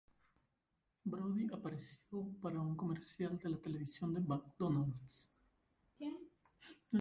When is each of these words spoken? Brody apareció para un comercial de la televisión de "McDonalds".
Brody 1.05 1.45
apareció 1.53 2.27
para 2.41 2.59
un 2.59 2.75
comercial 2.75 3.37
de 3.37 3.49
la 3.51 3.57
televisión 3.59 4.11
de 4.15 4.21
"McDonalds". 4.21 5.29